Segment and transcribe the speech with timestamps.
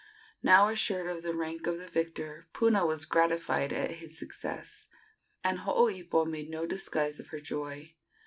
[0.41, 4.87] Now assured of the rank of the victor, Puna was gratified at his success,
[5.43, 7.93] and Hooipo made no disguise of her joy.